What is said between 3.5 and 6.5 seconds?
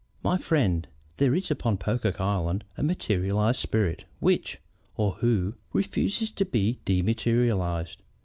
spirit which (or who) refuses to